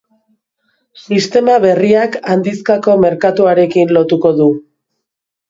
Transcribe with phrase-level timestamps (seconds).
[1.01, 4.51] Sistema berriak handizkako merkatuarekin lotuko du.